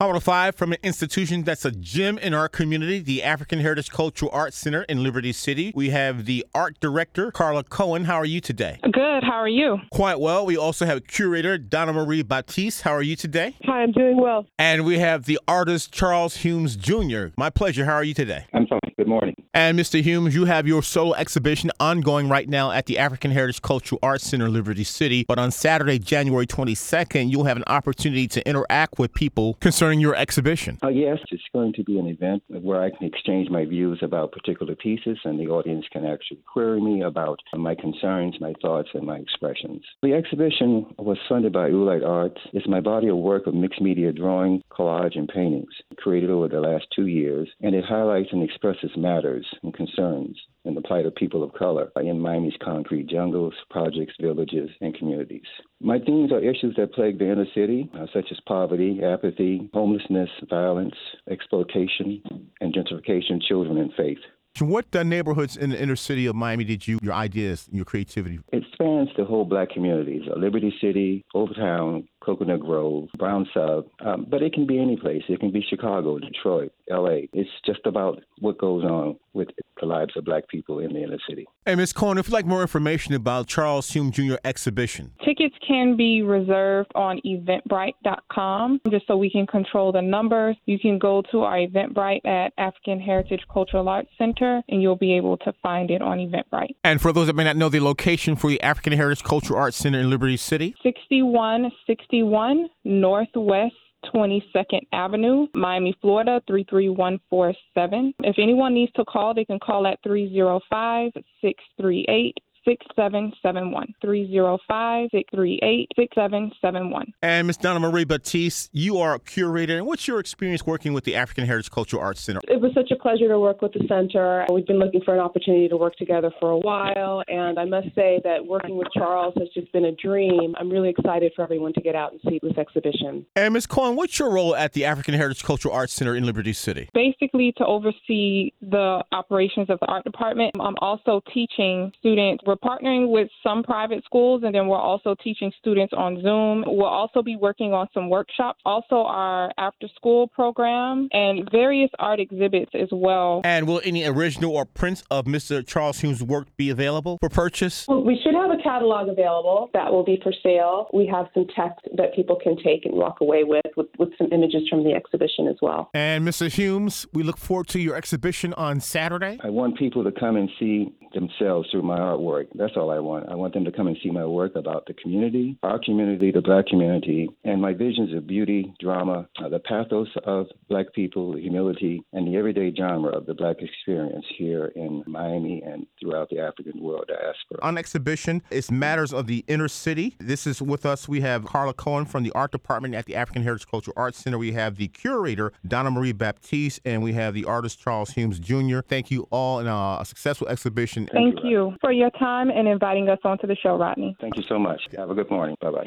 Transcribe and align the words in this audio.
Howard 0.00 0.22
5 0.22 0.54
from 0.54 0.70
an 0.70 0.78
institution 0.84 1.42
that's 1.42 1.64
a 1.64 1.72
gem 1.72 2.18
in 2.18 2.32
our 2.32 2.48
community, 2.48 3.00
the 3.00 3.20
African 3.20 3.58
Heritage 3.58 3.90
Cultural 3.90 4.30
Arts 4.32 4.56
Center 4.56 4.84
in 4.84 5.02
Liberty 5.02 5.32
City. 5.32 5.72
We 5.74 5.90
have 5.90 6.24
the 6.24 6.46
art 6.54 6.78
director, 6.78 7.32
Carla 7.32 7.64
Cohen. 7.64 8.04
How 8.04 8.14
are 8.14 8.24
you 8.24 8.40
today? 8.40 8.78
Good. 8.84 9.24
How 9.24 9.32
are 9.32 9.48
you? 9.48 9.78
Quite 9.90 10.20
well. 10.20 10.46
We 10.46 10.56
also 10.56 10.86
have 10.86 11.08
curator, 11.08 11.58
Donna 11.58 11.92
Marie 11.92 12.22
Baptiste. 12.22 12.82
How 12.82 12.92
are 12.92 13.02
you 13.02 13.16
today? 13.16 13.56
Hi, 13.64 13.82
I'm 13.82 13.90
doing 13.90 14.22
well. 14.22 14.46
And 14.56 14.84
we 14.84 15.00
have 15.00 15.24
the 15.24 15.40
artist, 15.48 15.90
Charles 15.90 16.36
Humes 16.36 16.76
Jr. 16.76 17.30
My 17.36 17.50
pleasure. 17.50 17.84
How 17.84 17.94
are 17.94 18.04
you 18.04 18.14
today? 18.14 18.46
I'm 18.54 18.68
fine. 18.68 18.77
Good 18.98 19.06
morning. 19.06 19.36
And 19.54 19.78
Mr. 19.78 20.02
Humes, 20.02 20.34
you 20.34 20.44
have 20.46 20.66
your 20.66 20.82
solo 20.82 21.14
exhibition 21.14 21.70
ongoing 21.78 22.28
right 22.28 22.48
now 22.48 22.72
at 22.72 22.86
the 22.86 22.98
African 22.98 23.30
Heritage 23.30 23.62
Cultural 23.62 24.00
Arts 24.02 24.24
Center, 24.24 24.48
Liberty 24.48 24.82
City. 24.82 25.24
But 25.28 25.38
on 25.38 25.52
Saturday, 25.52 26.00
January 26.00 26.48
22nd, 26.48 27.30
you'll 27.30 27.44
have 27.44 27.56
an 27.56 27.64
opportunity 27.68 28.26
to 28.26 28.44
interact 28.48 28.98
with 28.98 29.14
people 29.14 29.54
concerning 29.60 30.00
your 30.00 30.16
exhibition. 30.16 30.78
Uh, 30.82 30.88
yes, 30.88 31.18
it's 31.30 31.44
going 31.52 31.74
to 31.74 31.84
be 31.84 31.96
an 32.00 32.08
event 32.08 32.42
where 32.48 32.82
I 32.82 32.90
can 32.90 33.06
exchange 33.06 33.48
my 33.50 33.64
views 33.64 34.00
about 34.02 34.32
particular 34.32 34.74
pieces, 34.74 35.16
and 35.24 35.38
the 35.38 35.46
audience 35.46 35.84
can 35.92 36.04
actually 36.04 36.40
query 36.52 36.80
me 36.80 37.02
about 37.02 37.38
my 37.54 37.76
concerns, 37.76 38.34
my 38.40 38.52
thoughts, 38.60 38.88
and 38.94 39.06
my 39.06 39.18
expressions. 39.18 39.80
The 40.02 40.14
exhibition 40.14 40.86
was 40.98 41.18
funded 41.28 41.52
by 41.52 41.70
Oolite 41.70 42.04
Arts. 42.04 42.40
It's 42.52 42.66
my 42.66 42.80
body 42.80 43.06
of 43.06 43.16
work 43.16 43.46
of 43.46 43.54
mixed 43.54 43.80
media 43.80 44.12
drawing, 44.12 44.60
collage, 44.72 45.16
and 45.16 45.28
paintings 45.28 45.72
created 45.98 46.30
over 46.30 46.48
the 46.48 46.60
last 46.60 46.86
two 46.96 47.06
years, 47.06 47.48
and 47.60 47.76
it 47.76 47.84
highlights 47.84 48.30
and 48.32 48.42
expresses 48.42 48.87
matters 48.96 49.46
and 49.62 49.74
concerns 49.74 50.38
and 50.64 50.76
the 50.76 50.82
plight 50.82 51.06
of 51.06 51.14
people 51.14 51.42
of 51.42 51.52
color 51.54 51.90
in 51.96 52.20
Miami's 52.20 52.56
concrete 52.62 53.06
jungles, 53.08 53.54
projects, 53.70 54.14
villages, 54.20 54.70
and 54.80 54.94
communities. 54.94 55.46
My 55.80 55.98
themes 55.98 56.32
are 56.32 56.40
issues 56.40 56.74
that 56.76 56.92
plague 56.92 57.18
the 57.18 57.30
inner 57.30 57.46
city, 57.54 57.90
uh, 57.94 58.06
such 58.12 58.26
as 58.30 58.38
poverty, 58.46 59.00
apathy, 59.02 59.70
homelessness, 59.72 60.30
violence, 60.48 60.94
exploitation, 61.30 62.22
and 62.60 62.74
gentrification, 62.74 63.40
children, 63.42 63.78
and 63.78 63.92
faith. 63.96 64.18
What 64.60 64.94
uh, 64.94 65.02
neighborhoods 65.02 65.56
in 65.56 65.70
the 65.70 65.80
inner 65.80 65.96
city 65.96 66.26
of 66.26 66.34
Miami 66.34 66.64
did 66.64 66.86
you, 66.86 66.98
your 67.02 67.14
ideas, 67.14 67.68
your 67.70 67.84
creativity? 67.84 68.40
It 68.52 68.64
spans 68.72 69.08
the 69.16 69.24
whole 69.24 69.44
black 69.44 69.70
communities 69.70 70.22
uh, 70.30 70.38
Liberty 70.38 70.74
City, 70.80 71.24
Overtown, 71.34 72.08
Coconut 72.20 72.60
Grove, 72.60 73.08
Brown 73.16 73.48
Sub, 73.54 73.86
um, 74.04 74.26
but 74.28 74.42
it 74.42 74.52
can 74.52 74.66
be 74.66 74.78
any 74.78 74.96
place. 74.96 75.22
It 75.28 75.40
can 75.40 75.50
be 75.50 75.64
Chicago, 75.68 76.18
Detroit, 76.18 76.72
LA. 76.90 77.26
It's 77.32 77.50
just 77.64 77.80
about 77.84 78.20
what 78.40 78.58
goes 78.58 78.84
on 78.84 79.16
with 79.32 79.48
the 79.80 79.86
lives 79.86 80.16
of 80.16 80.24
black 80.24 80.48
people 80.48 80.78
in 80.80 80.92
the 80.92 81.02
inner 81.02 81.18
city. 81.28 81.46
Hey, 81.66 81.74
Ms. 81.74 81.92
Cohen, 81.92 82.18
if 82.18 82.28
you'd 82.28 82.34
like 82.34 82.46
more 82.46 82.62
information 82.62 83.14
about 83.14 83.46
Charles 83.46 83.90
Humes 83.90 84.14
Jr. 84.16 84.36
exhibition, 84.44 85.12
Tickets 85.24 85.54
can 85.66 85.96
be 85.96 86.22
reserved 86.22 86.90
on 86.94 87.20
eventbrite.com. 87.24 88.80
Just 88.90 89.06
so 89.06 89.16
we 89.16 89.30
can 89.30 89.46
control 89.46 89.92
the 89.92 90.00
numbers, 90.02 90.56
you 90.66 90.78
can 90.78 90.98
go 90.98 91.22
to 91.30 91.40
our 91.42 91.56
Eventbrite 91.58 92.24
at 92.24 92.52
African 92.58 93.00
Heritage 93.00 93.42
Cultural 93.52 93.88
Arts 93.88 94.08
Center 94.18 94.62
and 94.68 94.80
you'll 94.82 94.96
be 94.96 95.12
able 95.14 95.36
to 95.38 95.52
find 95.62 95.90
it 95.90 96.00
on 96.02 96.18
Eventbrite. 96.18 96.74
and 96.84 97.00
for 97.00 97.12
those 97.12 97.26
that 97.26 97.36
may 97.36 97.44
not 97.44 97.56
know 97.56 97.68
the 97.68 97.80
location 97.80 98.36
for 98.36 98.48
the 98.48 98.60
African 98.62 98.92
Heritage 98.92 99.22
Cultural 99.24 99.58
Arts 99.58 99.76
Center 99.76 100.00
in 100.00 100.08
Liberty 100.10 100.36
City, 100.36 100.74
6161 100.82 102.68
Northwest 102.84 103.74
22nd 104.06 104.80
Avenue, 104.92 105.46
Miami, 105.54 105.96
Florida 106.00 106.40
33147. 106.46 108.14
If 108.20 108.36
anyone 108.38 108.74
needs 108.74 108.92
to 108.92 109.04
call, 109.04 109.34
they 109.34 109.44
can 109.44 109.58
call 109.58 109.86
at 109.86 109.98
305 110.02 111.12
638 111.40 112.38
6771. 112.68 113.94
305 114.02 115.08
638 115.10 115.88
6771. 115.96 117.12
and 117.22 117.46
Ms. 117.46 117.56
Donna 117.56 117.80
Marie 117.80 118.04
Baptiste, 118.04 118.68
you 118.72 118.98
are 118.98 119.14
a 119.14 119.18
curator. 119.18 119.76
And 119.78 119.86
what's 119.86 120.06
your 120.06 120.20
experience 120.20 120.66
working 120.66 120.92
with 120.92 121.04
the 121.04 121.14
African 121.16 121.46
Heritage 121.46 121.70
Cultural 121.70 122.02
Arts 122.02 122.20
Center? 122.20 122.40
It 122.46 122.60
was 122.60 122.72
such 122.74 122.90
a 122.90 122.96
pleasure 122.96 123.28
to 123.28 123.38
work 123.38 123.62
with 123.62 123.72
the 123.72 123.84
center. 123.88 124.44
We've 124.52 124.66
been 124.66 124.78
looking 124.78 125.00
for 125.02 125.14
an 125.14 125.20
opportunity 125.20 125.68
to 125.68 125.76
work 125.76 125.96
together 125.96 126.30
for 126.38 126.50
a 126.50 126.58
while, 126.58 127.22
and 127.28 127.58
I 127.58 127.64
must 127.64 127.94
say 127.94 128.20
that 128.24 128.44
working 128.44 128.76
with 128.76 128.88
Charles 128.92 129.34
has 129.38 129.48
just 129.54 129.72
been 129.72 129.86
a 129.86 129.92
dream. 129.92 130.54
I'm 130.58 130.68
really 130.70 130.90
excited 130.90 131.32
for 131.34 131.42
everyone 131.42 131.72
to 131.74 131.80
get 131.80 131.94
out 131.94 132.12
and 132.12 132.20
see 132.28 132.38
this 132.42 132.56
exhibition. 132.58 133.24
And 133.36 133.54
Ms. 133.54 133.66
Cohen, 133.66 133.96
what's 133.96 134.18
your 134.18 134.30
role 134.30 134.54
at 134.54 134.74
the 134.74 134.84
African 134.84 135.14
Heritage 135.14 135.42
Cultural 135.42 135.74
Arts 135.74 135.92
Center 135.94 136.14
in 136.14 136.24
Liberty 136.26 136.52
City? 136.52 136.88
Basically, 136.92 137.52
to 137.56 137.64
oversee 137.64 138.52
the 138.60 139.02
operations 139.12 139.70
of 139.70 139.78
the 139.80 139.86
art 139.86 140.04
department, 140.04 140.54
I'm 140.60 140.76
also 140.80 141.22
teaching 141.32 141.92
students. 141.98 142.42
We're 142.60 142.70
partnering 142.70 143.10
with 143.10 143.28
some 143.42 143.62
private 143.62 144.04
schools, 144.04 144.42
and 144.44 144.54
then 144.54 144.68
we're 144.68 144.78
also 144.78 145.14
teaching 145.22 145.52
students 145.58 145.92
on 145.96 146.20
Zoom. 146.22 146.64
We'll 146.66 146.86
also 146.86 147.22
be 147.22 147.36
working 147.36 147.72
on 147.72 147.88
some 147.92 148.08
workshops, 148.08 148.60
also 148.64 148.96
our 148.96 149.52
after 149.58 149.88
school 149.96 150.28
program, 150.28 151.08
and 151.12 151.48
various 151.50 151.90
art 151.98 152.20
exhibits 152.20 152.70
as 152.74 152.88
well. 152.92 153.42
And 153.44 153.66
will 153.66 153.80
any 153.84 154.04
original 154.06 154.56
or 154.56 154.64
prints 154.64 155.02
of 155.10 155.26
Mr. 155.26 155.66
Charles 155.66 156.00
Humes' 156.00 156.22
work 156.22 156.48
be 156.56 156.70
available 156.70 157.18
for 157.20 157.28
purchase? 157.28 157.86
Well, 157.88 158.02
we 158.02 158.18
should 158.22 158.34
have 158.34 158.50
a 158.50 158.62
catalog 158.62 159.08
available 159.08 159.70
that 159.74 159.90
will 159.90 160.04
be 160.04 160.18
for 160.22 160.32
sale. 160.42 160.88
We 160.92 161.06
have 161.06 161.26
some 161.34 161.46
text 161.54 161.86
that 161.96 162.14
people 162.14 162.38
can 162.42 162.56
take 162.62 162.84
and 162.84 162.94
walk 162.94 163.20
away 163.20 163.44
with, 163.44 163.66
with, 163.76 163.88
with 163.98 164.10
some 164.18 164.28
images 164.32 164.62
from 164.68 164.84
the 164.84 164.92
exhibition 164.92 165.46
as 165.48 165.56
well. 165.60 165.90
And 165.94 166.26
Mr. 166.26 166.50
Humes, 166.50 167.06
we 167.12 167.22
look 167.22 167.38
forward 167.38 167.68
to 167.68 167.80
your 167.80 167.96
exhibition 167.96 168.54
on 168.54 168.80
Saturday. 168.80 169.38
I 169.42 169.50
want 169.50 169.78
people 169.78 170.04
to 170.04 170.12
come 170.12 170.36
and 170.36 170.48
see 170.58 170.94
themselves 171.14 171.68
through 171.70 171.82
my 171.82 171.98
artwork. 171.98 172.47
That's 172.54 172.72
all 172.76 172.90
I 172.90 172.98
want. 172.98 173.28
I 173.28 173.34
want 173.34 173.54
them 173.54 173.64
to 173.64 173.72
come 173.72 173.86
and 173.86 173.96
see 174.02 174.10
my 174.10 174.24
work 174.24 174.56
about 174.56 174.86
the 174.86 174.94
community, 174.94 175.58
our 175.62 175.78
community, 175.78 176.30
the 176.30 176.40
black 176.40 176.66
community, 176.66 177.28
and 177.44 177.60
my 177.60 177.72
visions 177.72 178.14
of 178.14 178.26
beauty, 178.26 178.72
drama, 178.80 179.28
uh, 179.42 179.48
the 179.48 179.58
pathos 179.60 180.08
of 180.24 180.46
black 180.68 180.92
people, 180.92 181.34
the 181.34 181.40
humility, 181.40 182.02
and 182.12 182.26
the 182.26 182.36
everyday 182.36 182.72
genre 182.74 183.16
of 183.16 183.26
the 183.26 183.34
black 183.34 183.56
experience 183.60 184.24
here 184.36 184.66
in 184.76 185.02
Miami 185.06 185.62
and 185.64 185.86
throughout 186.00 186.28
the 186.30 186.38
African 186.38 186.80
world 186.80 187.04
diaspora. 187.08 187.58
On 187.62 187.78
exhibition, 187.78 188.42
it's 188.50 188.70
Matters 188.70 189.12
of 189.12 189.26
the 189.26 189.44
Inner 189.48 189.68
City. 189.68 190.16
This 190.18 190.46
is 190.46 190.62
with 190.62 190.86
us. 190.86 191.08
We 191.08 191.20
have 191.20 191.44
Carla 191.44 191.74
Cohen 191.74 192.04
from 192.04 192.22
the 192.22 192.32
art 192.32 192.52
department 192.52 192.94
at 192.94 193.06
the 193.06 193.16
African 193.16 193.42
Heritage 193.42 193.66
Cultural 193.68 193.94
Arts 193.96 194.18
Center. 194.18 194.38
We 194.38 194.52
have 194.52 194.76
the 194.76 194.88
curator, 194.88 195.52
Donna 195.66 195.90
Marie 195.90 196.12
Baptiste, 196.12 196.80
and 196.84 197.02
we 197.02 197.12
have 197.14 197.34
the 197.34 197.44
artist, 197.44 197.80
Charles 197.80 198.10
Humes 198.10 198.38
Jr. 198.38 198.80
Thank 198.80 199.10
you 199.10 199.26
all 199.30 199.58
and 199.58 199.68
uh, 199.68 199.98
a 200.00 200.04
successful 200.04 200.48
exhibition. 200.48 201.08
Thank 201.12 201.36
you 201.42 201.74
for 201.80 201.92
your 201.92 202.10
time 202.28 202.50
and 202.50 202.68
inviting 202.68 203.08
us 203.08 203.18
onto 203.24 203.46
the 203.46 203.56
show, 203.56 203.76
Rodney. 203.76 204.16
Thank 204.20 204.36
you 204.36 204.44
so 204.48 204.58
much. 204.58 204.80
Have 204.96 205.10
a 205.10 205.14
good 205.14 205.30
morning. 205.30 205.56
Bye 205.60 205.70
bye. 205.70 205.86